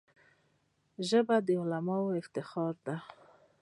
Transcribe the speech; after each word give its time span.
ژبه 1.07 1.35
د 1.45 1.47
عالمانو 1.59 2.17
افتخار 2.21 2.73
دی 2.85 2.95